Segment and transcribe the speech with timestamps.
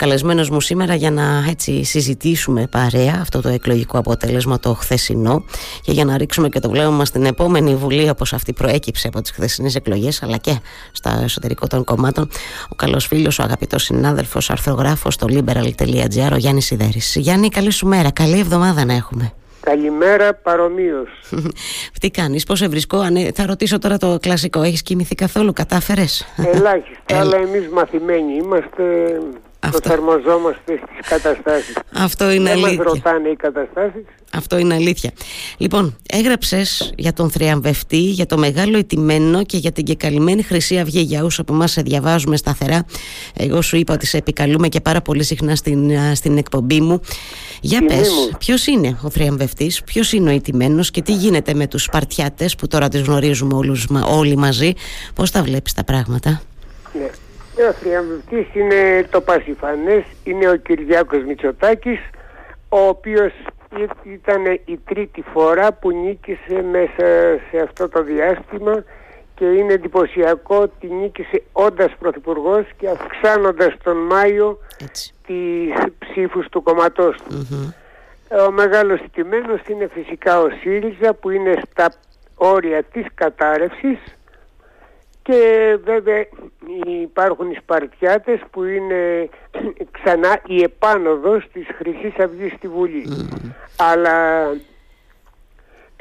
[0.00, 5.44] καλεσμένος μου σήμερα για να έτσι συζητήσουμε παρέα αυτό το εκλογικό αποτέλεσμα το χθεσινό
[5.82, 9.20] και για να ρίξουμε και το βλέμμα μας στην επόμενη Βουλή όπως αυτή προέκυψε από
[9.20, 10.58] τις χθεσινές εκλογές αλλά και
[10.92, 12.28] στα εσωτερικό των κομμάτων
[12.68, 17.16] ο καλός φίλος, ο αγαπητός συνάδελφος, αρθρογράφος στο liberal.gr ο Γιάννης Σιδέρης.
[17.16, 19.32] Γιάννη καλή σου μέρα, καλή εβδομάδα να έχουμε.
[19.60, 21.08] Καλημέρα παρομοίως.
[22.00, 22.98] Τι κάνεις, πώς σε βρισκώ,
[23.34, 24.62] θα ρωτήσω τώρα το κλασικό.
[24.62, 28.82] Έχεις κοιμηθεί καθόλου, κατάφερες; Ελάχιστα, αλλά εμείς μαθημένοι είμαστε.
[29.62, 29.78] Αυτό...
[29.78, 31.76] Προσαρμοζόμαστε στις καταστάσεις.
[31.94, 32.84] Αυτό είναι Δεν αλήθεια.
[32.84, 34.04] Μας ρωτάνε οι καταστάσεις.
[34.32, 35.10] Αυτό είναι αλήθεια.
[35.56, 41.00] Λοιπόν, έγραψες για τον θριαμβευτή, για το μεγάλο ετημένο και για την κεκαλυμμένη Χρυσή Αυγή.
[41.00, 42.84] Για όσους από εμάς σε διαβάζουμε σταθερά.
[43.36, 47.00] Εγώ σου είπα ότι σε επικαλούμε και πάρα πολύ συχνά στην, στην εκπομπή μου.
[47.60, 51.82] Για πες, ποιος είναι ο θριαμβευτής, ποιος είναι ο ετημένο και τι γίνεται με τους
[51.82, 54.72] Σπαρτιάτες που τώρα τι γνωρίζουμε όλους, όλοι μαζί.
[55.14, 56.42] Πώς τα βλέπεις τα πράγματα;
[56.92, 57.10] Ναι.
[57.68, 62.00] Ο θριαμβευτής είναι το πασιφανές, είναι ο Κυριάκος Μητσοτάκης,
[62.68, 63.32] ο οποίος
[64.04, 68.84] ήταν η τρίτη φορά που νίκησε μέσα σε αυτό το διάστημα
[69.34, 75.14] και είναι εντυπωσιακό ότι νίκησε όντας πρωθυπουργός και αυξάνοντας τον Μάιο Έτσι.
[75.26, 77.46] τις ψήφους του κομματός του.
[78.48, 81.92] Ο μεγάλος τιμένος είναι φυσικά ο ΣΥΡΙΖΑ που είναι στα
[82.34, 83.98] όρια της κατάρρευσης
[85.22, 86.26] και βέβαια
[87.02, 89.28] υπάρχουν οι Σπαρτιάτες που είναι
[89.90, 93.06] ξανά η επάνωδος της χρυσής Αυγής στη Βουλή.
[93.76, 94.46] Αλλά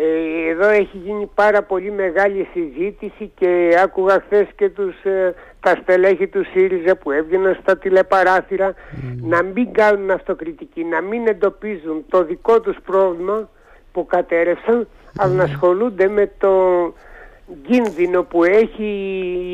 [0.02, 5.76] ε, εδώ έχει γίνει πάρα πολύ μεγάλη συζήτηση και άκουγα χθες και τους, ε, τα
[5.82, 8.74] στελέχη του ΣΥΡΙΖΑ που έβγαιναν στα τηλεπαράθυρα
[9.22, 13.50] να μην κάνουν αυτοκριτική, να μην εντοπίζουν το δικό τους πρόβλημα
[13.92, 16.54] που κατέρευσαν, αλλά να ασχολούνται με το
[17.68, 18.90] κίνδυνο που έχει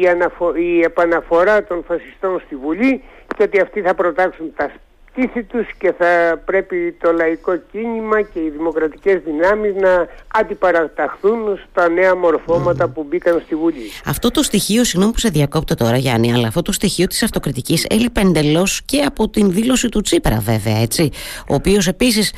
[0.02, 0.56] η, αναφο...
[0.56, 3.04] η επαναφορά των φασιστών στη Βουλή
[3.38, 4.72] και ότι αυτοί θα προτάξουν τα
[5.18, 11.90] στήθη τους και θα πρέπει το λαϊκό κίνημα και οι δημοκρατικές δυνάμεις να αντιπαραταχθούν στα
[11.90, 13.92] νέα μορφώματα που μπήκαν στη Βουλή.
[14.06, 17.86] Αυτό το στοιχείο, συγγνώμη που σε διακόπτω τώρα Γιάννη, αλλά αυτό το στοιχείο της αυτοκριτικής
[17.90, 21.10] έλειπε εντελώς και από την δήλωση του Τσίπρα βέβαια, έτσι,
[21.50, 22.34] ο οποίος επίσης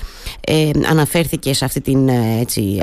[0.47, 2.81] ε, αναφέρθηκε σε αυτή την, ε, έτσι,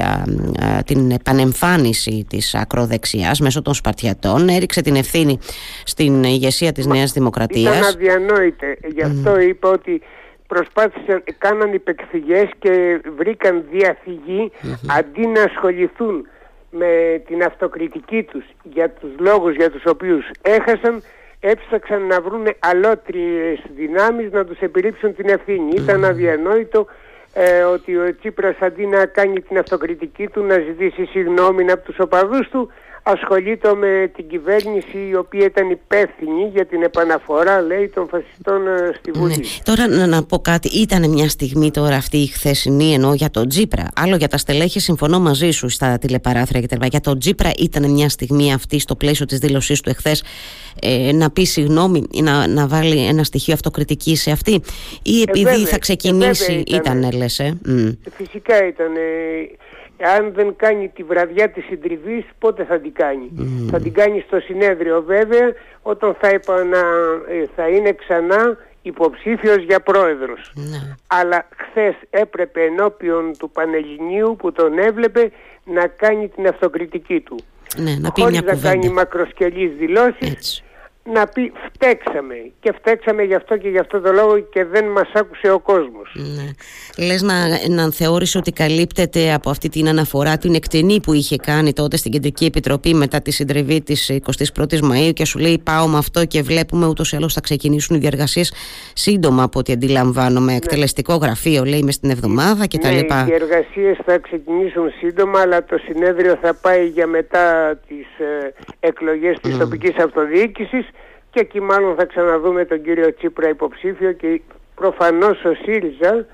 [0.86, 5.38] την επανεμφάνιση της ακροδεξιάς μέσω των Σπαρτιατών, έριξε την ευθύνη
[5.84, 7.76] στην ηγεσία της Μα, Νέας Δημοκρατίας.
[7.78, 9.42] Ήταν αδιανόητε, γι' αυτό mm.
[9.48, 10.02] είπα ότι
[10.46, 13.64] προσπάθησαν, κάναν υπεκφυγές και βρήκαν
[14.86, 16.26] αντί να ασχοληθούν
[16.70, 21.02] με την αυτοκριτική τους για τους λόγους για τους οποίους έχασαν
[21.40, 25.70] έψαξαν να βρουν αλότριες δυνάμεις να τους επιρρύψουν την ευθύνη.
[25.76, 26.86] Ήταν αδιανόητο
[27.36, 31.98] ε, ότι ο Τσίπρας αντί να κάνει την αυτοκριτική του να ζητήσει συγγνώμη από τους
[31.98, 32.70] οπαδούς του
[33.06, 38.92] ασχολείται με την κυβέρνηση η οποία ήταν υπεύθυνη για την επαναφορά λέει των φασιστών ε,
[38.98, 39.18] στη ναι.
[39.18, 39.44] Βουλή.
[39.62, 43.48] Τώρα να, να πω κάτι, ήταν μια στιγμή τώρα αυτή η χθεσινή ενώ για τον
[43.48, 47.90] Τζίπρα, άλλο για τα στελέχη συμφωνώ μαζί σου στα τηλεπαράθυρα και Για τον Τζίπρα ήταν
[47.90, 50.24] μια στιγμή αυτή στο πλαίσιο της δήλωσής του εχθές
[50.80, 54.60] ε, να πει συγγνώμη ή να, να βάλει ένα στοιχείο αυτοκριτική σε αυτή.
[55.02, 57.58] Ή ε, επειδή θα ξεκινήσει ήταν, λες ε;
[58.16, 58.92] Φυσικά ήταν
[59.98, 63.30] αν δεν κάνει τη βραδιά της συντριβής πότε θα την κάνει.
[63.70, 66.82] Θα την κάνει στο συνέδριο βέβαια όταν θα, επανα,
[67.28, 70.52] ε, θα είναι ξανά υποψήφιος για πρόεδρος.
[70.54, 70.94] Ναι.
[71.06, 75.30] Αλλά χθες έπρεπε ενώπιον του Πανελληνίου που τον έβλεπε
[75.64, 77.36] να κάνει την αυτοκριτική του.
[77.76, 80.62] Ναι, να πει Χωρίς να κάνει μακροσκελείς δηλώσεις
[81.12, 85.10] να πει φταίξαμε και φταίξαμε γι' αυτό και γι' αυτό το λόγο και δεν μας
[85.14, 86.14] άκουσε ο κόσμος.
[86.14, 86.50] Ναι.
[87.06, 87.34] Λες να,
[87.68, 92.12] να θεώρησε ότι καλύπτεται από αυτή την αναφορά την εκτενή που είχε κάνει τότε στην
[92.12, 96.42] Κεντρική Επιτροπή μετά τη συντριβή της 21ης Μαΐου και σου λέει πάω με αυτό και
[96.42, 98.52] βλέπουμε ούτως ή άλλως θα ξεκινήσουν οι διεργασίες
[98.92, 100.56] σύντομα από ό,τι αντιλαμβάνομαι ναι.
[100.56, 103.20] εκτελεστικό γραφείο λέει μες στην εβδομάδα και ναι, τα λοιπά.
[103.20, 109.38] οι διεργασίες θα ξεκινήσουν σύντομα αλλά το συνέδριο θα πάει για μετά τις ε, εκλογές
[109.40, 109.58] της mm.
[109.58, 110.86] τοπικής αυτοδιοίκησης
[111.34, 114.40] και εκεί μάλλον θα ξαναδούμε τον κύριο Τσίπρα υποψήφιο και
[114.74, 116.26] προφανώς ο ΣΥΡΙΖΑ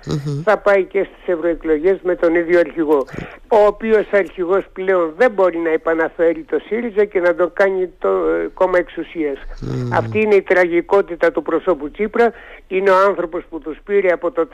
[0.44, 3.06] θα πάει και στις ευρωεκλογές με τον ίδιο αρχηγό
[3.49, 8.08] ο οποίος αρχηγός πλέον δεν μπορεί να επαναφέρει το ΣΥΡΙΖΑ και να το κάνει το
[8.08, 9.38] ε, κόμμα εξουσίας.
[9.93, 12.32] Αυτή είναι η τραγικότητα του προσώπου Τσίπρα.
[12.69, 14.49] Είναι ο άνθρωπος που τους πήρε από το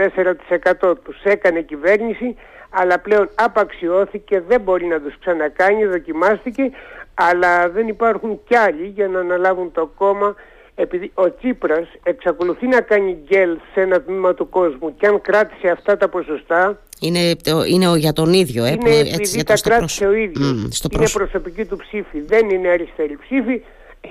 [0.82, 2.36] 4% τους έκανε κυβέρνηση
[2.70, 6.70] αλλά πλέον απαξιώθηκε, δεν μπορεί να τους ξανακάνει, δοκιμάστηκε
[7.18, 10.34] αλλά δεν υπάρχουν κι άλλοι για να αναλάβουν το κόμμα
[10.74, 15.68] επειδή ο Τσίπρας εξακολουθεί να κάνει γκέλ σε ένα τμήμα του κόσμου και αν κράτησε
[15.68, 17.34] αυτά τα ποσοστά είναι,
[17.68, 20.80] είναι για τον ίδιο ε, είναι έτσι, επειδή τα κράτησε ο ίδιος.
[20.92, 23.62] Είναι προσωπική του ψήφη δεν είναι αριστερή ψήφη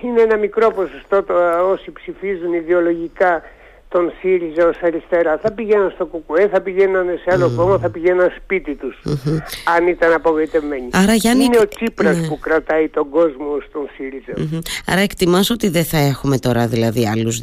[0.01, 1.33] είναι ένα μικρό ποσοστό το,
[1.71, 3.41] όσοι ψηφίζουν ιδεολογικά
[3.89, 5.37] τον ΣΥΡΙΖΑ ως αριστερά.
[5.37, 9.01] Θα πηγαίναν στο ΚΚΕ, θα πηγαίναν σε άλλο κόμμα, θα πηγαίναν σπίτι τους,
[9.75, 10.89] αν ήταν απογοητευμένοι.
[10.91, 14.61] Άρα, Γιάννη, Είναι ο Τσίπρας που κρατάει τον κόσμο στον ΣΥΡΙΖΑ.
[14.85, 17.39] Άρα εκτιμάς ότι δεν θα έχουμε τώρα δηλαδή άλλους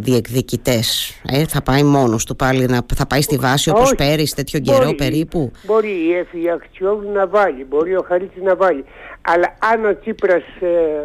[0.00, 1.20] διεκδικητές.
[1.30, 4.84] Ε, θα πάει μόνος του πάλι, να, θα πάει στη βάση όπως πέρυσι τέτοιο καιρό
[4.84, 4.94] Μπορεί.
[4.94, 8.84] περίπου; Μπορεί η Εφη Αχτσιόγλου να βάλει, μπορεί ο Χαρίτσης να βάλει.
[9.20, 11.04] Αλλά αν ο Τσίπρας ε,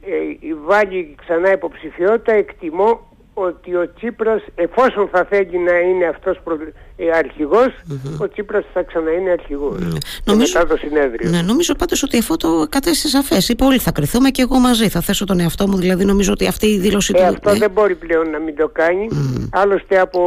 [0.00, 3.07] ε, βάλει ξανά υποψηφιότητα, εκτιμώ
[3.46, 6.58] ότι ο Τσίπρας, εφόσον θα θέλει να είναι αυτός προ,
[6.96, 7.66] ε, αρχηγός,
[8.20, 9.78] ο Τσίπρας θα ξανά είναι αρχηγός.
[9.78, 11.30] Και Νομίζω- μετά το συνέδριο.
[11.30, 13.48] Ναι, νομίζω πάντως ότι αυτό το κατέστησε σαφές.
[13.48, 14.88] Είπα όλοι θα κρυθούμε και εγώ μαζί.
[14.88, 17.24] Θα θέσω τον εαυτό μου, δηλαδή νομίζω ότι αυτή η δήλωση Ε, του.
[17.24, 19.08] αυτό ε, δεν μπορεί πλέον να μην το κάνει.
[19.52, 20.20] Άλλωστε από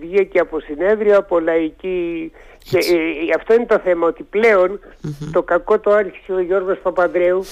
[0.00, 2.32] βγήκε από συνέδριο, από λαϊκή...
[2.70, 4.80] Και ε, αυτό είναι το θέμα, ότι πλέον
[5.32, 7.44] το κακό το άρχισε ο Γιώργος Παπανδρέου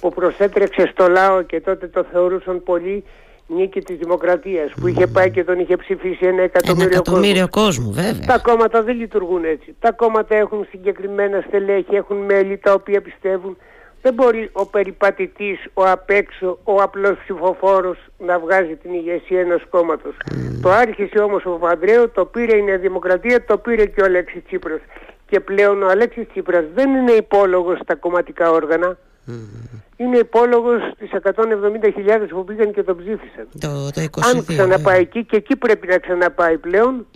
[0.00, 3.04] που προσέτρεξε στο λαό και τότε το θεωρούσαν πολύ
[3.46, 7.02] νίκη της Δημοκρατίας που είχε πάει και τον είχε ψηφίσει ένα Ένα εκατομμύριο, κόσμο.
[7.02, 8.26] εκατομμύριο κόσμου, βέβαια.
[8.26, 9.76] Τα κόμματα δεν λειτουργούν έτσι.
[9.80, 13.56] Τα κόμματα έχουν συγκεκριμένα στελέχη, έχουν μέλη τα οποία πιστεύουν.
[14.02, 20.16] Δεν μπορεί ο περιπατητής, ο απέξω, ο απλός ψηφοφόρος να βγάζει την ηγεσία ενός κόμματος.
[20.62, 24.42] Το άρχισε όμως ο Παπανδρέου, το πήρε η Νέα Δημοκρατία, το πήρε και ο Αλέξης
[24.46, 24.80] Τσίπρας.
[25.28, 28.98] Και πλέον ο Αλέξης Τσίπρας δεν είναι υπόλογος στα κομματικά όργανα.
[29.96, 33.48] Είναι υπόλογος στις 170.000 που πήγαν και τον ψήφισαν.
[33.60, 34.06] Το, το 22.
[34.34, 37.06] Αν ξαναπάει εκεί και εκεί πρέπει να ξαναπάει πλέον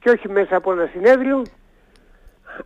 [0.00, 1.42] και όχι μέσα από ένα συνέδριο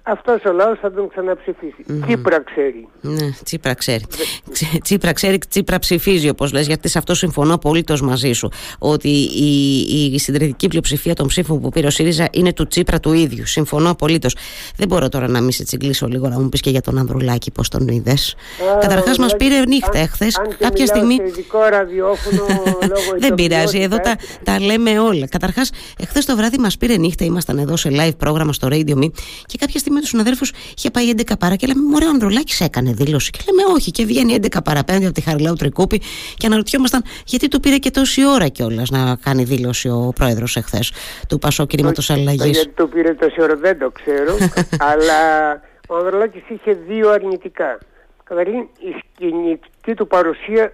[0.03, 1.85] αυτός ο λαός θα τον ξαναψηφίσει.
[2.07, 2.89] Τσίπρα ξέρει.
[3.01, 4.05] Ναι, Τσίπρα ξέρει.
[4.53, 8.49] Ξε- Τσίπρα ξέρει, Τσίπρα ψηφίζει όπως λες, γιατί σε αυτό συμφωνώ απολύτως μαζί σου.
[8.79, 13.13] Ότι η, η συντηρητική πλειοψηφία των ψήφων που πήρε ο ΣΥΡΙΖΑ είναι του Τσίπρα του
[13.13, 13.47] ίδιου.
[13.47, 14.37] Συμφωνώ απολύτως.
[14.77, 17.51] Δεν μπορώ τώρα να μην σε τσιγκλίσω λίγο να μου πεις και για τον Ανδρουλάκη
[17.51, 18.35] πώς τον είδες.
[18.81, 20.39] Καταρχάς, μας δηλαδή, πήρε νύχτα αν- εχθές.
[20.39, 21.15] αν και Κάποια μιλάω στιγμή.
[21.15, 22.43] σε ειδικό ραδιόφωνο
[22.81, 24.39] λόγω Δεν πειράζει, εδώ τα, ηθοποιότητας.
[24.45, 25.27] τα λέμε όλα.
[25.29, 29.09] Καταρχάς, εχθές το βράδυ μας πήρε νύχτα, ήμασταν εδώ σε live πρόγραμμα στο Radio Me
[29.47, 32.61] και κάποια στιγμή με τους συναδέλφους είχε πάει 11 παρά και λέμε: Μωρέ, ο Ανδρουλάκης
[32.61, 33.31] έκανε δήλωση.
[33.31, 36.03] Και λέμε: Όχι, και βγαίνει 11 παρά 5 από τη Χαριλάου Τρικούπη
[36.37, 40.93] και αναρωτιόμασταν γιατί του πήρε και τόση ώρα κιόλας να κάνει δήλωση ο πρόεδρος εχθές
[41.29, 42.57] του Πασό Κινήματος Το Αλλαγής.
[42.57, 44.37] Γιατί το πήρε τόση ώρα δεν το ξέρω,
[44.91, 45.53] αλλά
[45.89, 47.79] ο Ανδρολάκης είχε δύο αρνητικά.
[48.25, 50.73] Καταρχήν η σκηνική του παρουσία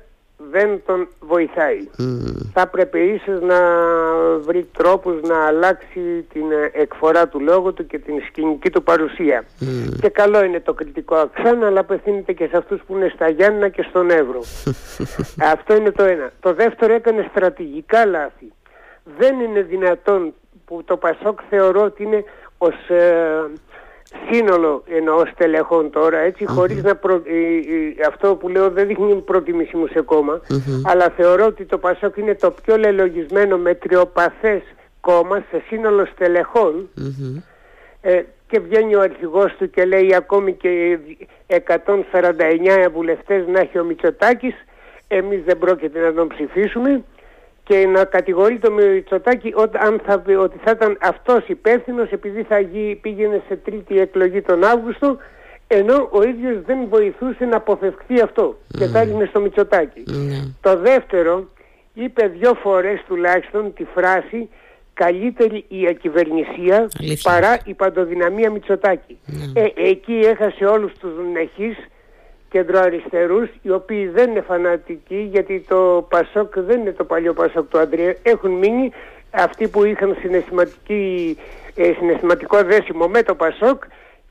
[0.50, 1.88] δεν τον βοηθάει.
[2.52, 3.58] Θα έπρεπε ίσως να
[4.38, 9.44] βρει τρόπους να αλλάξει την ε, εκφορά του λόγου του και την σκηνική του παρουσία.
[10.00, 13.68] Και καλό είναι το κριτικό αξάν, αλλά απευθύνεται και σε αυτούς που είναι στα Γιάννα
[13.68, 14.40] και στον Εύρο.
[15.54, 16.32] Αυτό είναι το ένα.
[16.40, 18.52] Το δεύτερο έκανε στρατηγικά λάθη.
[19.18, 20.34] Δεν είναι δυνατόν
[20.64, 22.24] που το Πασόκ θεωρώ ότι είναι
[22.58, 23.50] ως ε,
[24.30, 27.14] σύνολο εννοώ στελεχών τώρα έτσι χωρίς να προ...
[27.14, 30.40] ε, ε, αυτό που λέω δεν δείχνει προτίμηση μου σε κόμμα
[30.84, 34.62] αλλά θεωρώ ότι το Πασόκ είναι το πιο λελογισμένο μετριοπαθές
[35.00, 36.88] κόμμα σε σύνολο στελεχών.
[38.00, 40.98] Ε, και βγαίνει ο αρχηγός του και λέει ακόμη και
[41.46, 44.54] 149 βουλευτές να έχει ο Μητσοτάκης
[45.08, 47.02] εμείς δεν πρόκειται να τον ψηφίσουμε
[47.64, 52.60] και να κατηγορεί το Μητσοτάκη ότι, αν θα, ότι θα ήταν αυτός υπεύθυνος επειδή θα
[52.60, 55.16] γι, πήγαινε σε τρίτη εκλογή τον Αύγουστο
[55.66, 60.02] ενώ ο ίδιος δεν βοηθούσε να αποφευχθεί αυτό και τα έδινε στο Μητσοτάκη.
[60.60, 61.48] Το δεύτερο
[61.94, 64.48] είπε δυο φορές τουλάχιστον τη φράση
[64.94, 67.32] καλύτερη η ακυβερνησία Αλήθεια.
[67.32, 69.18] παρά η παντοδυναμία Μητσοτάκη.
[69.54, 71.76] Ε, εκεί έχασε όλους τους νεχείς
[72.52, 77.78] κεντροαριστερούς οι οποίοι δεν είναι φανατικοί γιατί το Πασόκ δεν είναι το παλιό Πασόκ του
[77.78, 78.92] Αντρέα έχουν μείνει
[79.30, 81.38] αυτοί που είχαν συναισθηματική,
[81.74, 83.82] ε, συναισθηματικό δέσιμο με το Πασόκ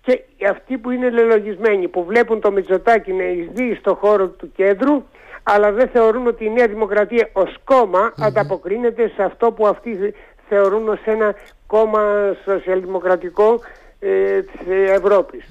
[0.01, 5.03] και αυτοί που είναι λελογισμένοι που βλέπουν το Μητσοτάκη να εισδύει στο χώρο του κέντρου
[5.43, 10.13] αλλά δεν θεωρούν ότι η Νέα Δημοκρατία ως κόμμα ανταποκρίνεται σε αυτό που αυτοί
[10.49, 11.35] θεωρούν ως ένα
[11.67, 13.59] κόμμα σοσιαλδημοκρατικό
[13.99, 15.45] ε, της Ευρωπης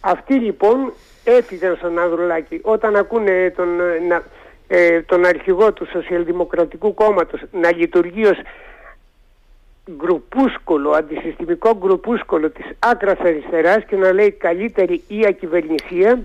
[0.00, 0.92] Αυτοί λοιπόν
[1.24, 4.22] έφυγαν στον Ανδρουλάκη όταν ακούνε τον, ε, να,
[4.68, 8.38] ε, τον αρχηγό του Σοσιαλδημοκρατικού Κόμματος να λειτουργεί ως
[9.90, 16.20] γκρουπούσκολο, αντισυστημικό γκρουπούσκολο της άκρας αριστεράς και να λέει καλύτερη η ακυβερνησία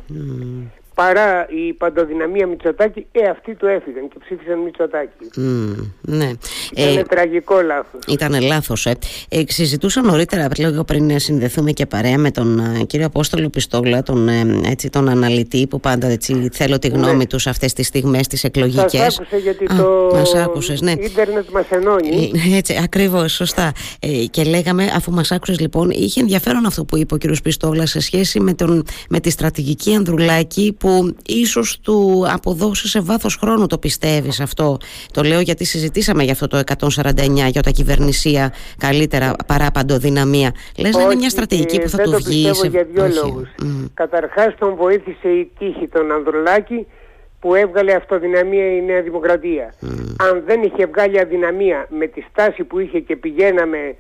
[1.02, 5.40] παρά η παντοδυναμία Μητσοτάκη, ε, αυτοί του έφυγαν και ψήφισαν Μητσοτάκη.
[5.40, 6.32] Μμ, ναι.
[6.72, 8.02] Ήταν Ε, τραγικό λάθος.
[8.08, 8.86] Ήταν λάθος.
[8.86, 8.96] Ε.
[9.30, 14.04] Ε, συζητούσα νωρίτερα, λίγο πριν ε, συνδεθούμε και παρέα με τον ε, κύριο Απόστολο Πιστόγλα,
[14.04, 17.88] τον, ε, έτσι, τον αναλυτή που πάντα έτσι, θέλω τη γνώμη τους σε αυτές τις
[17.88, 18.90] στιγμές, τις εκλογικές.
[19.02, 20.92] Σας άκουσε γιατί το Μας άκουσες, ναι.
[20.92, 22.32] ίντερνετ μας ενώνει.
[22.54, 23.72] Ε, Έτσι, ακριβώς, σωστά.
[24.00, 27.24] Ε, και λέγαμε, αφού μας άκουσες λοιπόν, είχε ενδιαφέρον αυτό που είπε ο κ.
[27.44, 33.02] Πιστόγλας σε σχέση με, τον, με τη στρατηγική Ανδρουλάκη που που ίσως του αποδώσει σε
[33.02, 34.78] βάθος χρόνου το πιστεύεις αυτό;
[35.14, 40.96] Το λέω γιατί συζητήσαμε για αυτό το 149 για τα κυβερνησία καλύτερα παρά παντοδυναμία λες
[40.96, 43.16] να είναι μια στρατηγική που θα του βγει δεν το πιστεύω για δύο Όχι.
[43.16, 43.50] λόγους
[43.94, 46.88] καταρχάς τον βοήθησε η τύχη τον Ανδρουλάκη
[47.40, 49.74] που έβγαλε αυτοδυναμία η Νέα Δημοκρατία.
[50.30, 53.96] Αν δεν είχε βγάλει αδυναμία με τη στάση που είχε και πηγαίναμε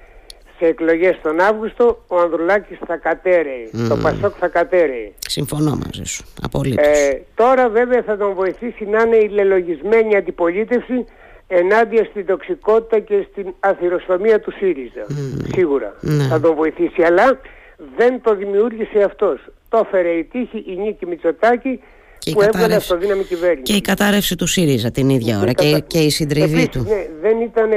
[0.60, 3.70] σε εκλογές τον Αύγουστο, ο Ανδρουλάκης θα κατέρεε.
[3.90, 5.12] Το Πασόκ θα κατέρεε.
[5.20, 6.26] Συμφωνώ μαζί σου.
[6.42, 6.86] Απολύτως.
[6.86, 11.06] Ε, τώρα βέβαια θα τον βοηθήσει να είναι η λελογισμένη αντιπολίτευση
[11.48, 15.06] ενάντια στην τοξικότητα και στην αθυροσφαμία του ΣΥΡΙΖΑ.
[15.54, 16.24] Σίγουρα ναι.
[16.24, 17.02] θα τον βοηθήσει.
[17.04, 17.40] Αλλά
[17.98, 19.40] δεν το δημιούργησε αυτός.
[19.70, 21.80] Το έφερε η τύχη, η Νίκη Μητσοτάκη
[22.20, 23.62] και που έβγαλε αυτοδύναμη κυβέρνηση.
[23.62, 26.86] Και η κατάρρευση του ΣΥΡΙΖΑ την ίδια ώρα και, και η συντριβή του.
[26.88, 27.70] Ναι, δεν, ήταν,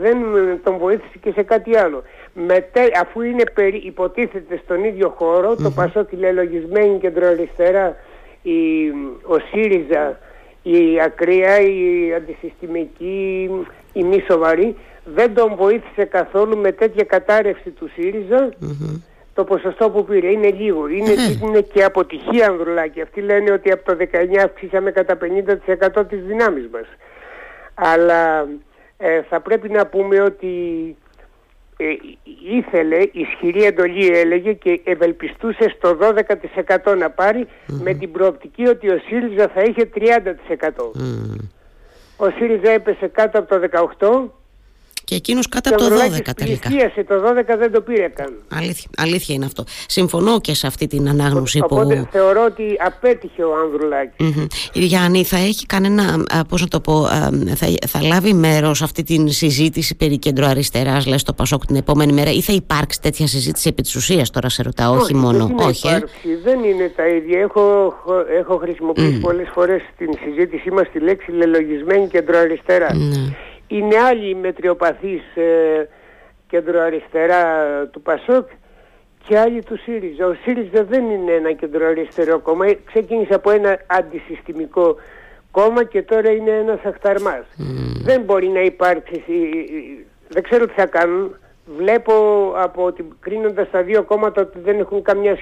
[0.00, 0.16] δεν
[0.64, 2.02] τον βοήθησε και σε κάτι άλλο.
[2.32, 5.62] Μετέ, αφού είναι περί, υποτίθεται στον ίδιο χώρο, mm-hmm.
[5.62, 7.96] το Πασόκ λελογισμένη κεντροαριστερά,
[8.42, 8.88] η,
[9.22, 10.18] ο ΣΥΡΙΖΑ,
[10.62, 13.50] η ακραία, η αντισυστημική,
[13.92, 14.76] η μη σοβαρή,
[15.14, 18.48] δεν τον βοήθησε καθόλου με τέτοια κατάρρευση του ΣΥΡΙΖΑ
[19.38, 20.30] το ποσοστό που πήρε.
[20.30, 20.88] Είναι λίγο.
[20.88, 23.00] Είναι, είναι και αποτυχία Ανδρουλάκη.
[23.00, 25.18] Αυτοί λένε ότι από το 19 αυξήσαμε κατά
[26.00, 26.86] 50% τις δυνάμεις μας.
[27.74, 28.48] Αλλά
[28.96, 30.56] ε, θα πρέπει να πούμε ότι
[31.76, 31.84] ε,
[32.56, 35.98] ήθελε, ισχυρή εντολή έλεγε και ευελπιστούσε στο
[36.84, 40.68] 12% να παρει με την προοπτική ότι ο ΣΥΡΙΖΑ θα είχε 30%.
[42.16, 43.60] Ο ΣΥΡΙΖΑ έπεσε κάτω από το
[43.98, 44.37] 18%
[45.08, 46.68] και εκείνος κάτω από το 12 τελικά.
[47.06, 47.14] το
[47.54, 48.32] 12 δεν το πήρε καν.
[48.54, 49.64] Αλήθεια, αλήθεια είναι αυτό.
[49.86, 51.66] Συμφωνώ και σε αυτή την ανάγνωση που.
[51.70, 54.16] Οπότε θεωρώ ότι απέτυχε ο Ανδρουλάκης.
[54.18, 54.46] Mm-hmm.
[54.72, 56.24] Η Γιάννη θα έχει κανένα.
[56.48, 57.06] Πώς να το πω,
[57.54, 62.12] θα, θα λάβει μέρος σε αυτή την συζήτηση περί κεντροαριστερά, λες το Πασόκ την επόμενη
[62.12, 65.46] μέρα, ή θα υπάρξει τέτοια συζήτηση επί της ουσίας τώρα σε ρωτάω, όχι, όχι μόνο.
[65.46, 66.00] Δεν όχι, ε;
[66.44, 67.40] δεν είναι τα ίδια.
[67.40, 67.94] Έχω,
[68.38, 69.22] έχω χρησιμοποιήσει mm.
[69.22, 72.88] πολλές φορές στην συζήτησή μας τη λέξη λελογισμένη κεντροαριστερά.
[72.92, 75.88] Mm είναι άλλη μετριοπαθής ε,
[76.48, 77.44] κεντροαριστερά
[77.86, 78.48] του Πασόκ
[79.26, 80.26] και άλλοι του ΣΥΡΙΖΑ.
[80.26, 82.64] Ο ΣΥΡΙΖΑ δεν είναι ένα κεντροαριστερό κόμμα.
[82.84, 84.96] Ξεκίνησε από ένα αντισυστημικό
[85.50, 87.44] κόμμα και τώρα είναι ένας αχταρμάς.
[88.02, 89.22] Δεν μπορεί να υπάρξει...
[90.28, 91.36] Δεν ξέρω τι θα κάνουν.
[91.76, 92.12] Βλέπω
[92.56, 95.38] από ότι κρίνοντας τα δύο κόμματα ότι δεν έχουν καμιά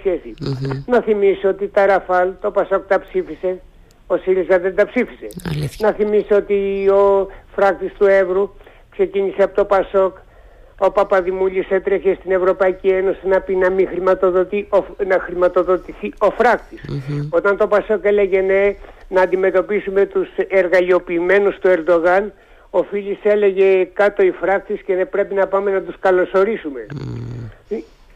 [0.87, 3.61] Να θυμίσω ότι τα Ραφάλ, το Πασόκ τα ψήφισε.
[4.07, 5.27] Ο ΣΥΡΙΖΑ δεν τα ψήφισε.
[5.79, 8.51] Να θυμίσω ότι ο φράκτης του Εύρου
[8.91, 10.17] ξεκίνησε από το ΠΑΣΟΚ.
[10.79, 14.69] Ο Παπαδημούλης έτρεχε στην Ευρωπαϊκή Ένωση να πει να μην χρηματοδοτεί,
[15.07, 16.81] να χρηματοδοτηθεί ο φράκτης.
[17.31, 18.75] Όταν το ΠΑΣΟΚ έλεγε ναι
[19.09, 22.33] να αντιμετωπίσουμε τους εργαλειοποιημένους του Ερντογάν,
[22.71, 26.87] ο Φίλης έλεγε κάτω οι φράκτης και δεν πρέπει να πάμε να τους καλωσορίσουμε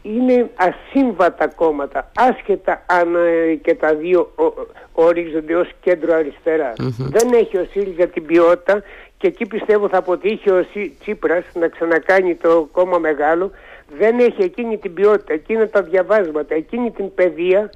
[0.01, 4.33] είναι ασύμβατα κόμματα, άσχετα αν ε, και τα δύο
[4.93, 6.13] ορίζονται ως κέντρο
[6.97, 8.83] Δεν έχει ο ΣΥΡΙΖΑ την ποιότητα
[9.17, 10.65] και εκεί πιστεύω θα αποτύχει ο
[10.99, 13.51] Τσίπρας να ξανακάνει το κόμμα μεγάλο.
[13.97, 17.69] Δεν έχει εκείνη την ποιότητα, εκείνα τα διαβάσματα, εκείνη την παιδεία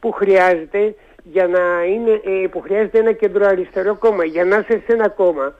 [0.00, 4.24] που χρειάζεται για να είναι, ε, που χρειάζεται ένα κεντροαριστερό κόμμα.
[4.24, 5.54] Για να είσαι σε ένα κόμμα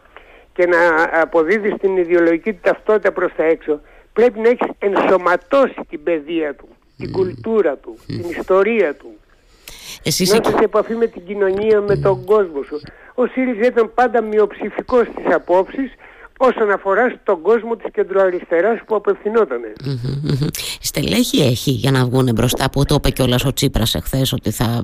[0.52, 0.78] και να
[1.20, 3.80] αποδίδεις την ιδεολογική ταυτότητα προς τα έξω
[4.12, 9.14] πρέπει να έχεις ενσωματώσει την παιδεία του, την κουλτούρα του, την ιστορία του.
[10.02, 12.80] Εσύ να είσαι σε επαφή με την κοινωνία, με τον κόσμο σου.
[13.14, 15.92] Ο ΣΥΡΙΖΑ ήταν πάντα μειοψηφικός στις απόψεις
[16.42, 19.72] όσον αφορά στον κόσμο της κεντροαριστεράς που απευθυνότανε.
[20.80, 24.82] Στελέχη έχει για να βγουν μπροστά που το είπε κιόλας ο Τσίπρας εχθές ότι θα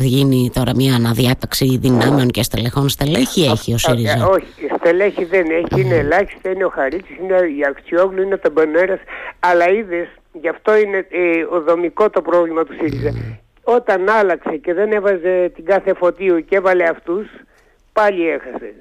[0.00, 2.88] γίνει τώρα μια αναδιάταξη δυνάμεων και στελεχών.
[2.88, 4.26] Στελέχη έχει ο ΣΥΡΙΖΑ.
[4.26, 4.46] Όχι,
[4.78, 9.00] στελέχη δεν έχει, είναι ελάχιστα, είναι ο Χαρίτσης, είναι η Αξιόγλου, είναι ο Ταμπονέρας,
[9.38, 13.12] αλλά είδες, γι' αυτό είναι ε, ο δομικό το πρόβλημα του ΣΥΡΙΖΑ.
[13.62, 17.26] Όταν άλλαξε και δεν έβαζε την κάθε φωτίου και έβαλε αυτούς,
[17.98, 18.74] πάλι έχασε.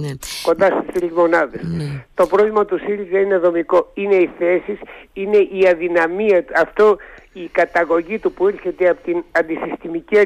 [0.00, 0.10] Ναι.
[0.42, 1.62] Κοντά στις τρεις μονάδες.
[1.62, 2.04] Ναι.
[2.14, 3.90] Το πρόβλημα του ΣΥΡΙΖΑ είναι δομικό.
[3.94, 4.78] Είναι οι θέσεις,
[5.12, 6.44] είναι η αδυναμία.
[6.56, 6.96] Αυτό
[7.32, 10.16] η καταγωγή του που έρχεται από την αντισυστημική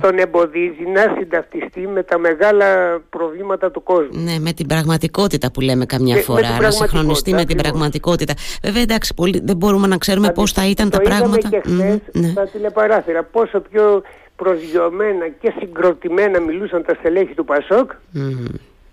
[0.00, 4.22] τον εμποδίζει να συνταυτιστεί με τα μεγάλα προβλήματα του κόσμου.
[4.22, 8.34] Ναι, με την πραγματικότητα που λέμε καμιά φορά, να συγχρονιστεί με την πραγματικότητα.
[8.62, 11.48] Βέβαια, εντάξει, πολύ, δεν μπορούμε να ξέρουμε πώς θα ήταν τα πράγματα.
[11.48, 14.02] Και χθες mm, στα τηλεπαράθυρα, πόσο πιο
[14.42, 17.90] προσγειωμένα και συγκροτημένα μιλούσαν τα στελέχη του Πασόκ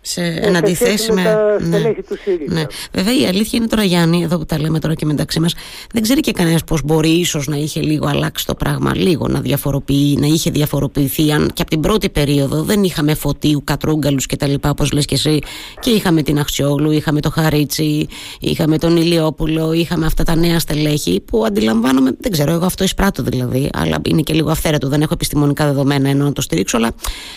[0.08, 2.54] σε εν αντιθέσει με, τα ναι, στελέχη τους ΣΥΡΙΖΑ.
[2.54, 2.64] Ναι.
[2.92, 5.54] Βέβαια η αλήθεια είναι τώρα Γιάννη, εδώ που τα λέμε τώρα και μεταξύ μας,
[5.94, 9.40] δεν ξέρει και κανένας πώς μπορεί ίσως να είχε λίγο αλλάξει το πράγμα, λίγο να
[9.40, 14.36] διαφοροποιεί, να είχε διαφοροποιηθεί αν και από την πρώτη περίοδο δεν είχαμε φωτίου, κατρούγκαλους και
[14.36, 15.40] τα λοιπά όπως λες και εσύ
[15.80, 18.08] και είχαμε την Αχτσιόγλου, είχαμε το Χαρίτσι,
[18.40, 23.24] είχαμε τον Ηλιόπουλο, είχαμε αυτά τα νέα στελέχη που αντιλαμβάνομαι, δεν ξέρω εγώ αυτό εισπράττω
[23.24, 26.92] δηλαδή, αλλά είναι και λίγο αυθαίρετο, δεν έχω επιστημονικά δεδομένα ενώ να το στηρίξω, αλλά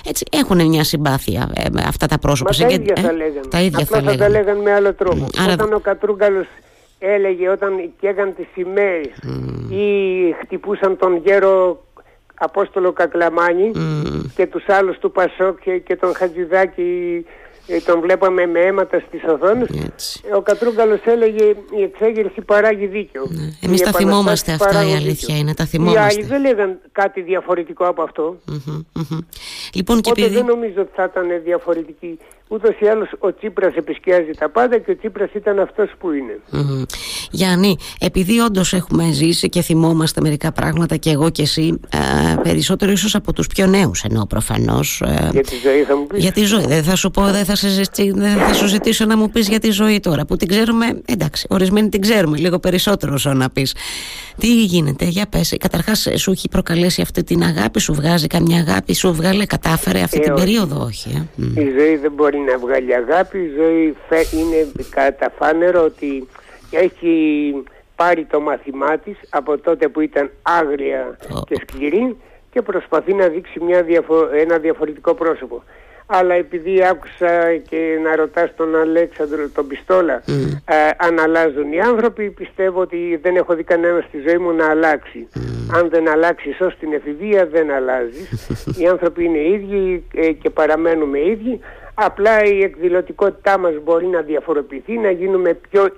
[0.05, 3.49] έτσι έχουν μια συμπάθεια ε, αυτά τα πρόσωπα τα ίδια ε, θα λέγανε.
[3.51, 5.27] Τα ίδια Απλά θα, θα τα λέγανε με άλλο τρόπο.
[5.43, 5.53] Άρα...
[5.53, 6.47] Όταν ο Κατρούγκαλος
[6.99, 9.73] έλεγε όταν καίγαν τις σημαίες mm.
[9.73, 9.87] ή
[10.43, 11.83] χτυπούσαν τον γέρο
[12.35, 14.25] Απόστολο Κακλαμάνη mm.
[14.35, 17.25] και τους άλλους του Πασόκ και, και τον Χατζηδάκη
[17.71, 19.69] ε, τον βλέπαμε με αίματα στις οθόνες.
[20.37, 21.45] Ο Κατρούγκαλος έλεγε
[21.79, 23.27] η εξέγερση παράγει δίκαιο.
[23.29, 23.53] Ναι.
[23.61, 25.55] Εμείς τα θυμόμαστε αυτά η αλήθεια είναι.
[25.55, 26.01] Τα θυμόμαστε.
[26.01, 28.37] Οι άλλοι δεν λέγαν κάτι διαφορετικό από αυτό.
[29.75, 32.19] Λοιπόν, και Οπότε δεν νομίζω ότι θα ήταν διαφορετική.
[32.49, 36.41] Ούτως ή άλλως ο Τσίπρας επισκιάζει τα πάντα και ο Τσίπρας ήταν αυτός που είναι.
[36.53, 36.85] Mm-hmm.
[37.31, 42.91] Γιάννη, επειδή όντως έχουμε ζήσει και θυμόμαστε μερικά πράγματα και εγώ και εσύ, ε, περισσότερο
[42.91, 45.01] ίσως από τους πιο νέους εννοώ προφανώς.
[45.01, 46.23] Ε, για τη ζωή θα μου πεις.
[46.23, 47.69] Για τη ζωή, δεν θα σου πω, δεν θα, σε,
[48.15, 51.47] δεν θα σου ζητήσω να μου πεις για τη ζωή τώρα, που την ξέρουμε, εντάξει,
[51.51, 53.75] ορισμένοι την ξέρουμε, λίγο περισσότερο όσο να πεις.
[54.39, 58.95] Τι γίνεται, για πες, καταρχάς σου έχει προκαλέσει αυτή την αγάπη, σου βγάζει καμιά αγάπη,
[58.95, 61.29] σου βγάλε, κατάφερε αυτή ε, την περίοδο, όχι.
[61.57, 63.39] Ε; Η ζωή δεν μπορεί να βγάλει αγάπη.
[63.39, 63.97] Η ζωή
[64.33, 66.29] είναι καταφάνερο ότι
[66.71, 67.55] έχει
[67.97, 72.17] πάρει το μαθημά της από τότε που ήταν άγρια και σκληρή
[72.51, 73.85] και προσπαθεί να δείξει μια
[74.35, 75.63] ένα διαφορετικό πρόσωπο.
[76.11, 80.23] Αλλά επειδή άκουσα και να ρωτάς τον Αλέξανδρο τον Πιστόλα
[80.65, 84.71] ε, αν αλλάζουν οι άνθρωποι πιστεύω ότι δεν έχω δει κανένας στη ζωή μου να
[84.71, 85.29] αλλάξει.
[85.73, 88.49] Αν δεν αλλάξεις ως την εφηβεία δεν αλλάζεις.
[88.79, 91.61] οι άνθρωποι είναι ίδιοι ε, και παραμένουμε ίδιοι
[92.01, 95.89] Απλά η εκδηλωτικότητά μας μπορεί να διαφοροποιηθεί, να γίνουμε πιο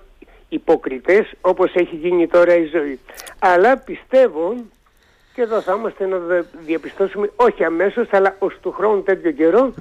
[0.48, 2.98] υποκριτές όπως έχει γίνει τώρα η ζωή.
[3.38, 4.54] Αλλά πιστεύω
[5.34, 6.18] και εδώ θα είμαστε να
[6.66, 9.72] διαπιστώσουμε όχι αμέσως αλλά ως του χρόνου τέτοιο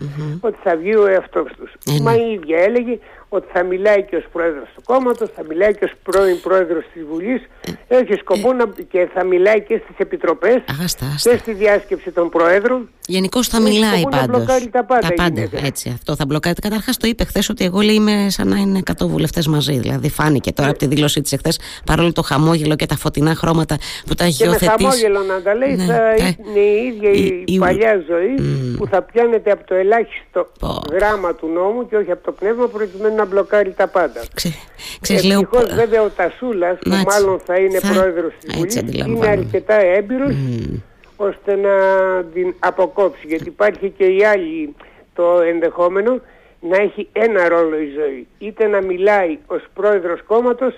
[0.41, 1.71] ότι θα βγει ο εαυτός τους.
[1.71, 2.01] Mm-hmm.
[2.01, 2.99] Μα η ίδια έλεγε
[3.29, 7.03] ότι θα μιλάει και ως πρόεδρος του κόμματος, θα μιλάει και ως πρώην πρόεδρος της
[7.11, 7.41] Βουλής,
[7.87, 10.61] έχει σκοπό να, και θα μιλάει και στις επιτροπές
[11.21, 12.89] και στη διάσκεψη των πρόεδρων.
[13.07, 14.19] Γενικώς θα μιλάει πάντως.
[14.19, 15.07] Θα μπλοκάρει τα πάντα.
[15.07, 16.55] Τα πάντα έτσι, αυτό θα μπλοκάρει.
[16.61, 19.77] Καταρχάς το είπε χθες ότι εγώ λέει είμαι σαν να είναι 100 βουλευτές μαζί.
[19.77, 23.77] Δηλαδή φάνηκε τώρα από τη δήλωσή της εχθές, παρόλο το χαμόγελο και τα φωτεινά χρώματα
[24.07, 24.77] που τα έχει υιοθετήσει.
[24.77, 28.35] Και με χαμόγελο να τα λέει, ναι, θα είναι η ίδια η, η παλιά ζωή
[28.77, 30.51] που θα πιάνεται από το ελάχιστο
[30.91, 34.21] γράμμα του νόμου και όχι από το πνεύμα προκειμένου να μπλοκάρει τα πάντα.
[34.33, 34.53] Ξε,
[35.01, 35.49] ξέρεις, λέω...
[35.75, 37.93] βέβαια ο Τασούλας που μάλλον θα είναι θα...
[37.93, 40.79] πρόεδρος της Βουλής είναι αρκετά έμπειρος mm.
[41.15, 41.75] ώστε να
[42.33, 44.75] την αποκόψει γιατί υπάρχει και η άλλη
[45.15, 46.21] το ενδεχόμενο
[46.59, 50.73] να έχει ένα ρόλο η ζωή είτε να μιλάει ως πρόεδρος κόμματος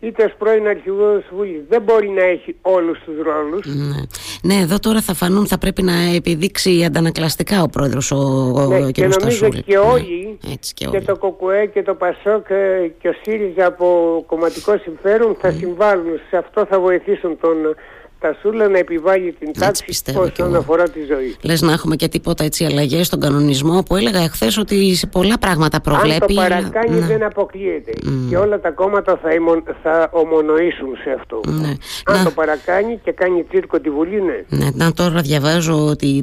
[0.00, 1.62] είτε ως πρώην αρχηγός Βουλής.
[1.68, 3.66] Δεν μπορεί να έχει όλους τους ρόλους.
[3.66, 4.02] Ναι.
[4.46, 8.16] Ναι, εδώ τώρα θα φανούν, θα πρέπει να επιδείξει αντανακλαστικά ο πρόεδρος ο,
[8.68, 8.92] ναι, ο κ.
[8.92, 13.08] Και νομίζω και ναι, όλοι, έτσι και, και το ΚΟΚΟΕ και το ΠΑΣΟΚ ε, και
[13.08, 13.86] ο ΣΥΡΙΖΑ από
[14.26, 16.20] κομματικό συμφέρον θα συμβάλλουν.
[16.30, 17.56] Σε αυτό θα βοηθήσουν τον
[18.26, 21.36] Τασούλα να επιβάλλει την τάξη όσον αφορά τη ζωή.
[21.42, 25.38] Λες να έχουμε και τίποτα έτσι αλλαγές στον κανονισμό που έλεγα εχθές ότι σε πολλά
[25.38, 26.22] πράγματα προβλέπει.
[26.22, 27.92] Αν το παρακάνει δεν αποκλείεται.
[28.28, 29.30] Και όλα τα κόμματα θα,
[29.82, 31.40] θα ομονοήσουν σε αυτό.
[31.46, 31.72] Ναι.
[32.04, 34.56] Αν το παρακάνει και κάνει τσίρκο τη Βουλή, ναι.
[34.56, 34.66] ναι.
[34.74, 36.22] Να τώρα διαβάζω ότι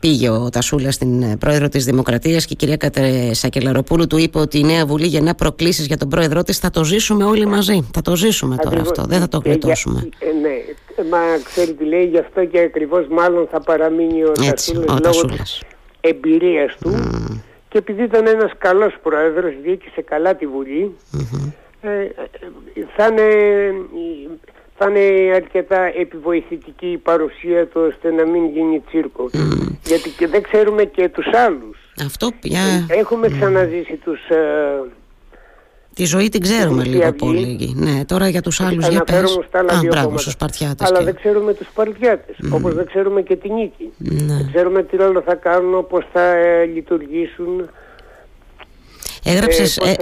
[0.00, 4.38] πήγε ο Τασούλας στην ε, πρόεδρο της Δημοκρατίας και η κυρία Κατε Σακελαροπούλου του είπε
[4.38, 6.58] ότι η νέα Βουλή γεννά προκλήσεις για τον πρόεδρό της.
[6.58, 7.88] Θα το ζήσουμε όλοι μαζί.
[7.94, 9.04] Θα το ζήσουμε τώρα αυτό.
[9.06, 10.08] Δεν θα το γλιτώσουμε.
[10.18, 10.54] Ε, ναι,
[11.10, 15.62] Μα ξέρει τι λέει, γι' αυτό και ακριβώς μάλλον θα παραμείνει ο Τασούλας λόγω της
[16.00, 16.90] εμπειρίας του.
[17.68, 20.96] Και επειδή ήταν ένας καλός πρόεδρος, διοίκησε καλά τη Βουλή,
[21.80, 22.06] ε,
[22.96, 23.28] θα, είναι,
[24.76, 29.30] θα είναι αρκετά επιβοηθητική η παρουσία του ώστε να μην γίνει τσίρκο.
[29.84, 31.78] Γιατί και δεν ξέρουμε και τους άλλους.
[32.04, 32.60] Αυτό πια...
[32.88, 34.28] Έχουμε ξαναζήσει τους...
[34.28, 34.82] Ε,
[36.00, 37.74] Τη ζωή την ξέρουμε λίγο πολύ.
[37.76, 39.38] Ναι, τώρα για τους άλλους για πες.
[39.48, 40.88] Στα άλλα Α, μπράβο, στους Σπαρτιάτες.
[40.88, 41.04] Αλλά και...
[41.04, 42.50] δεν ξέρουμε τους Σπαρτιάτες, mm.
[42.52, 43.90] όπως δεν ξέρουμε και τη νίκη.
[43.96, 44.34] Ναι.
[44.34, 47.68] Δεν ξέρουμε τι ρόλο θα κάνουν, πώς θα ε, λειτουργήσουν.
[49.24, 49.94] Έγραψες, ε,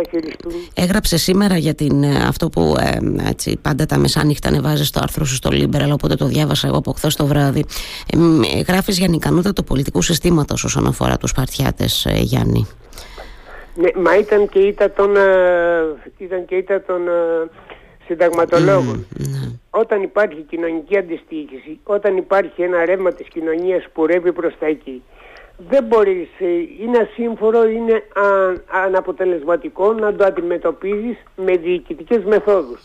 [0.75, 5.25] έγραψες σήμερα για την, ε, αυτό που ε, έτσι, πάντα τα μεσάνυχτα ανεβάζεις στο άρθρο
[5.25, 7.65] σου στο Liberal, οπότε το διάβασα εγώ από χθες το βράδυ.
[8.55, 12.67] Ε, γράφεις για ανικανότητα του πολιτικού συστήματος όσον αφορά τους Σπαρτιάτες, ε, Γιάννη.
[13.81, 15.23] Ναι, μα ήταν και ήττα των, ε,
[16.19, 17.13] ήταν και ήττα των ε,
[18.07, 19.07] συνταγματολόγων.
[19.19, 19.59] Ναι.
[19.71, 25.03] Όταν υπάρχει κοινωνική αντιστοίχηση, όταν υπάρχει ένα ρεύμα της κοινωνίας που ρεύει προς τα εκεί,
[25.69, 26.47] δεν μπορείς, ε,
[26.81, 28.03] είναι ασύμφορο, είναι
[28.87, 32.81] αναποτελεσματικό να το αντιμετωπίζεις με διοικητικές μεθόδους.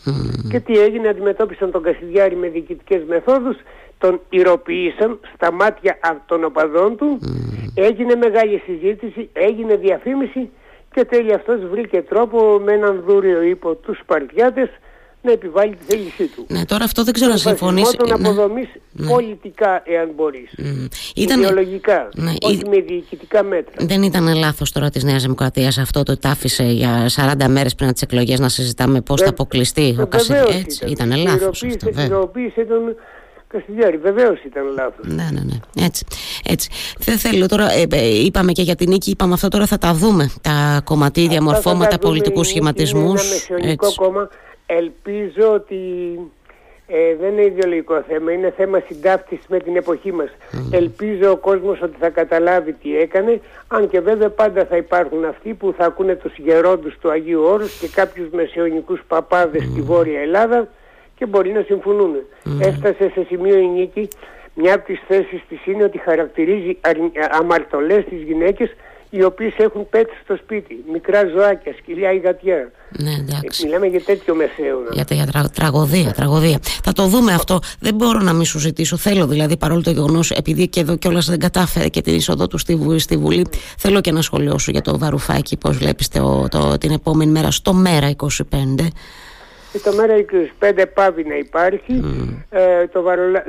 [0.50, 3.56] Και τι έγινε, αντιμετώπισαν τον Κασιδιάρη με διοικητικές μεθόδους,
[3.98, 7.18] τον ηρωποίησαν στα μάτια των οπαδών του,
[7.74, 10.50] έγινε μεγάλη συζήτηση, έγινε διαφήμιση
[10.94, 14.68] και τέλει αυτός βρήκε τρόπο με έναν δούριο ύπο τους Σπαρτιάτες
[15.22, 16.46] να επιβάλλει τη θέλησή του.
[16.48, 17.96] Ναι, τώρα αυτό δεν ξέρω να συμφωνήσει.
[17.96, 18.14] τον ναι.
[18.14, 19.08] αποδομής ναι.
[19.08, 20.50] πολιτικά, εάν μπορείς.
[20.58, 20.88] Mm.
[21.14, 21.40] Ήταν...
[21.40, 22.32] Ιδεολογικά, ναι.
[22.42, 23.86] όχι με διοικητικά μέτρα.
[23.86, 27.92] Δεν ήταν λάθος τώρα της Νέας Δημοκρατίας αυτό το ότι άφησε για 40 μέρες πριν
[27.92, 30.46] τις εκλογές να συζητάμε πώς θα αποκλειστεί ο Κασιλιά.
[30.50, 31.62] Έτσι, ήταν, ήταν λάθος.
[32.06, 32.96] Ηρωοποίησε τον
[33.54, 33.96] Καστιλιάρη.
[33.96, 35.06] Βεβαίως ήταν λάθος.
[35.06, 35.84] Ναι, ναι, ναι.
[35.86, 36.04] Έτσι.
[36.44, 36.68] έτσι.
[36.98, 37.72] Δεν θέλω τώρα.
[37.72, 40.30] Ε, ε, είπαμε και για την νίκη, είπαμε αυτό τώρα θα τα δούμε.
[40.42, 43.00] Τα κομματίδια, μορφώματα, πολιτικούς σχηματισμού.
[43.00, 44.28] Είναι ένα μεσαιωνικό κόμμα.
[44.66, 45.76] Ελπίζω ότι
[46.86, 50.28] ε, δεν είναι ιδεολογικό θέμα, είναι θέμα συντάφτης με την εποχή μας.
[50.70, 55.54] Ελπίζω ο κόσμος ότι θα καταλάβει τι έκανε, αν και βέβαια πάντα θα υπάρχουν αυτοί
[55.54, 60.68] που θα ακούνε τους γερόντους του Αγίου Όρους και κάποιους μεσαιωνικούς παπάδες στη Βόρεια Ελλάδα
[61.16, 62.14] και μπορεί να συμφωνούν.
[62.60, 64.08] Έφτασε σε σημείο η νίκη,
[64.54, 66.78] μια από τις θέσεις της είναι ότι χαρακτηρίζει
[67.30, 68.70] αμαρτωλές τις γυναίκες
[69.16, 70.84] οι οποίες έχουν πέτσει στο σπίτι.
[70.92, 72.70] Μικρά ζωάκια, σκυλιά ή γατιά.
[72.98, 73.64] Ναι, εντάξει.
[73.64, 74.78] Μιλάμε για τέτοιο μεσαίο.
[74.92, 76.58] Για, για τρα, τραγωδία, τραγωδία.
[76.84, 77.58] Θα το δούμε αυτό.
[77.80, 78.96] Δεν μπορώ να μην σου ζητήσω.
[78.96, 82.58] Θέλω δηλαδή παρόλο το γεγονός, επειδή και εδώ κιόλας δεν κατάφερε και την είσοδό του
[82.58, 83.46] στη, στη Βουλή,
[83.78, 87.72] θέλω και να σχολιώσω για το βαρουφάκι, πώς βλέπεις το, το, την επόμενη μέρα στο
[87.72, 88.26] Μέρα 25.
[89.74, 90.14] Και το μέρα
[90.60, 92.02] 25 πάβει να υπάρχει.
[92.50, 93.02] Ε, το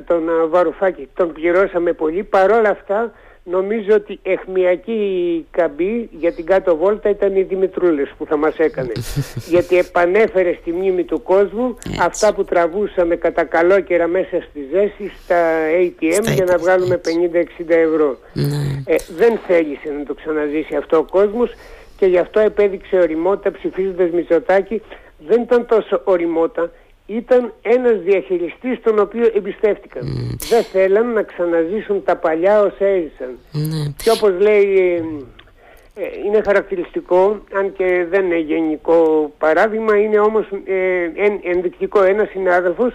[0.05, 2.23] τον Βαρουφάκη τον πληρώσαμε πολύ.
[2.23, 3.11] Παρόλα αυτά
[3.43, 8.91] νομίζω ότι εχμιακή καμπή για την κάτω βόλτα ήταν οι Δημητρούλες που θα μας έκανε.
[9.53, 15.11] Γιατί επανέφερε στη μνήμη του κόσμου αυτά που τραβούσαμε κατά καλό καιρα μέσα στη ζέση
[15.23, 15.37] στα
[15.81, 18.17] ATM για να βγάλουμε 50-60 ευρώ.
[18.33, 18.83] Ναι.
[18.85, 21.51] Ε, δεν θέλησε να το ξαναζήσει αυτό ο κόσμος
[21.97, 24.81] και γι' αυτό επέδειξε οριμότητα ψηφίζοντας Μητσοτάκη.
[25.17, 26.71] Δεν ήταν τόσο οριμότητα
[27.05, 30.03] ήταν ένας διαχειριστής τον οποίο εμπιστεύτηκαν.
[30.49, 33.37] Δεν θέλαν να ξαναζήσουν τα παλιά όσα έζησαν.
[33.53, 33.93] Mm.
[34.03, 40.47] Και όπως λέει, ε, ε, είναι χαρακτηριστικό, αν και δεν είναι γενικό παράδειγμα, είναι όμως
[40.65, 42.03] ε, ενδεικτικό.
[42.03, 42.93] Ένας συνάδελφος,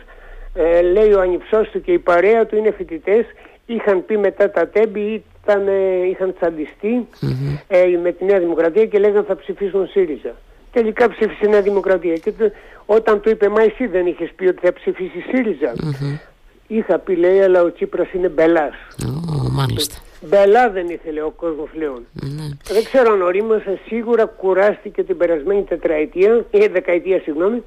[0.55, 3.25] ε, λέει ο ανυψός του και η παρέα του είναι φοιτητές,
[3.67, 5.69] είχαν πει μετά τα τέμπη, ήταν,
[6.11, 7.07] είχαν τσαντιστεί
[8.03, 10.35] με τη Νέα Δημοκρατία και λέγανε θα ψηφίσουν ΣΥΡΙΖΑ.
[10.73, 12.17] Τελικά ψήφισε Νέα Δημοκρατία.
[12.17, 12.33] Και
[12.87, 15.73] όταν του είπε, Μα εσύ δεν είχες πει ότι θα ψηφίσεις ΣΥΡΙΖΑ.
[15.77, 16.19] Mm-hmm.
[16.67, 18.75] Είχα πει, λέει, αλλά ο Τσίπρας είναι μπελάς.
[19.03, 19.97] Oh, μάλιστα.
[20.21, 22.07] Μπελά δεν ήθελε ο κόσμος πλέον.
[22.23, 22.57] Mm-hmm.
[22.73, 27.63] Δεν ξέρω αν ορίμασε, σίγουρα κουράστηκε την περασμένη τετραετία, ή δεκαετία, συγγνώμη,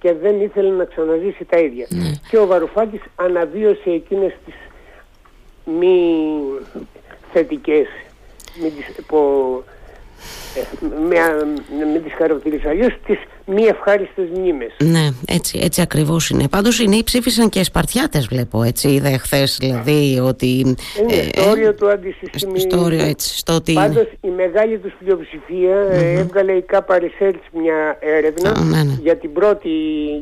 [0.00, 1.86] και δεν ήθελε να ξαναζήσει τα ίδια.
[1.90, 2.28] Mm-hmm.
[2.28, 4.54] Και ο Βαρουφάκης αναβίωσε εκείνες τις
[5.64, 6.24] μη
[7.32, 7.86] θετικές,
[8.62, 9.06] μη τις,
[10.80, 11.16] με,
[11.92, 14.74] με τις χαρακτηρίσω αλλιώς τις μη ευχάριστες μνήμες.
[14.82, 16.48] Ναι, έτσι, έτσι ακριβώς είναι.
[16.48, 20.46] Πάντως οι νέοι ψήφισαν και Σπαρτιάτες βλέπω, έτσι είδα χθε δηλαδή ότι...
[21.00, 22.58] Είναι ε, στο όριο του αντισυστημικού.
[22.58, 23.72] Στο όριο έτσι, στο ότι...
[23.72, 26.18] Πάντως η μεγάλη τους πλειοψηφία mm-hmm.
[26.18, 26.98] έβγαλε η ΚΑΠΑ
[27.52, 28.98] μια έρευνα ναι, ναι.
[29.02, 29.68] για την, πρώτη,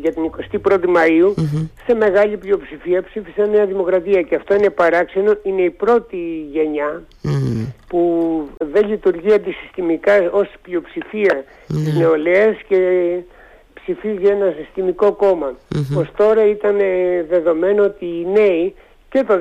[0.01, 0.31] για την
[0.62, 1.69] 21η Μαΐου mm-hmm.
[1.87, 6.17] σε μεγάλη πλειοψηφία ψήφισαν Νέα Δημοκρατία και αυτό είναι παράξενο, είναι η πρώτη
[6.53, 7.67] γενιά mm-hmm.
[7.89, 8.01] που
[8.59, 11.75] δεν λειτουργεί αντισυστημικά ως πλειοψηφία mm-hmm.
[11.85, 12.79] της νεολαίας και
[13.87, 15.53] ψηφίζει ένα συστημικό κόμμα.
[15.75, 15.99] Mm-hmm.
[15.99, 16.77] Ως τώρα ήταν
[17.29, 18.75] δεδομένο ότι οι νέοι
[19.09, 19.35] και το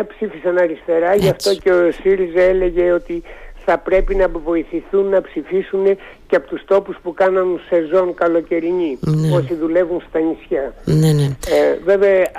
[0.00, 3.22] 19 ψήφισαν αριστερά, γι' αυτό και ο ΣΥΡΙΖΑ έλεγε ότι
[3.64, 5.84] θα πρέπει να βοηθηθούν να ψηφίσουν
[6.26, 9.36] και από τους τόπους που κάναν σεζόν καλοκαιρινή, ναι.
[9.36, 10.74] όσοι δουλεύουν στα νησιά.
[10.84, 11.24] Ναι, ναι.
[11.24, 12.30] Ε, βέβαια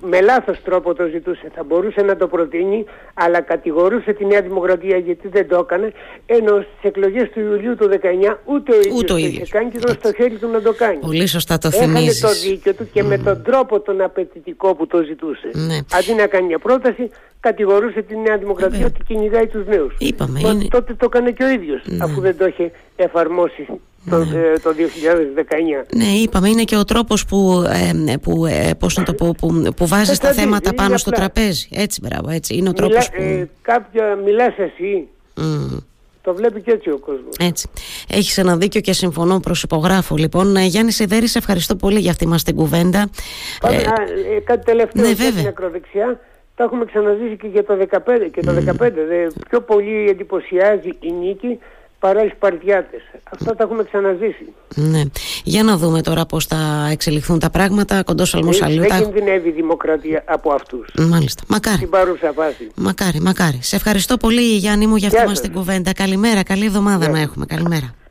[0.00, 1.50] με λάθος τρόπο το ζητούσε.
[1.54, 5.92] Θα μπορούσε να το προτείνει, αλλά κατηγορούσε τη Νέα Δημοκρατία γιατί δεν το έκανε.
[6.26, 9.94] Ενώ στις εκλογές του Ιουλίου του 19 ούτε ο ίδιος το είχε κάνει και ήταν
[9.94, 10.98] στο χέρι του να το κάνει.
[10.98, 12.20] Πολύ σωστά το θυμίζει.
[12.20, 15.50] το δίκιο του και με τον τρόπο τον απαιτητικό που το ζητούσε.
[15.52, 15.78] Ναι.
[15.92, 19.94] Αντί να κάνει μια πρόταση, κατηγορούσε τη Νέα Δημοκρατία ότι κυνηγάει τους νέους.
[19.98, 20.40] Είπαμε.
[20.70, 22.04] Τότε το έκανε και ο ίδιος, ναι.
[22.04, 23.66] αφού δεν το είχε εφαρμόσει
[24.10, 24.38] το, ναι.
[24.38, 25.86] ε, το 2019.
[25.94, 27.64] Ναι, είπαμε, είναι και ο τρόπος που,
[28.06, 31.68] ε, που, ε, πώς να το πω, που, που βάζεις τα θέματα πάνω στο τραπέζι.
[31.72, 32.56] Έτσι, μπράβο, έτσι.
[32.56, 33.22] Είναι ο τρόπος που...
[33.22, 35.08] Ε, κάποια μιλάς εσύ.
[36.26, 37.36] Το βλέπει και έτσι ο κόσμος.
[37.38, 37.68] Έτσι.
[38.08, 40.16] Έχεις ένα δίκιο και συμφωνώ προ υπογράφω.
[40.16, 43.10] Λοιπόν, ε, Γιάννη Σιδέρη, σε ευχαριστώ πολύ για αυτή μας την κουβέντα.
[43.60, 43.80] Πάμε, ε,
[44.36, 46.20] ε, κάτι τελευταίο ναι, για την ακροδεξιά.
[46.54, 48.30] Τα έχουμε ξαναζήσει και για το 2015.
[48.32, 48.90] Και το 15
[49.48, 51.58] πιο πολύ εντυπωσιάζει η νίκη
[51.98, 53.00] παρά οι Σπαρτιάτες.
[53.30, 54.52] Αυτά τα έχουμε ξαναζήσει.
[54.74, 55.02] Ναι.
[55.44, 58.02] Για να δούμε τώρα πώς θα εξελιχθούν τα πράγματα.
[58.02, 60.88] Κοντός αλμός Δεν κινδυνεύει η δημοκρατία από αυτούς.
[60.98, 61.42] Μάλιστα.
[61.48, 61.76] Μακάρι.
[61.76, 62.70] Στην παρούσα φάση.
[62.74, 63.58] Μακάρι, μακάρι.
[63.62, 65.92] Σε ευχαριστώ πολύ Γιάννη μου για αυτή μας την κουβέντα.
[65.92, 67.46] Καλημέρα, καλή εβδομάδα να έχουμε.
[67.46, 67.94] Καλημέρα.